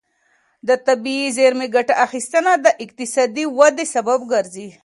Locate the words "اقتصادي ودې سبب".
2.83-4.19